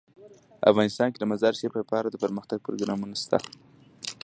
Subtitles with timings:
[0.71, 3.37] افغانستان کې د مزارشریف لپاره دپرمختیا پروګرامونه شته.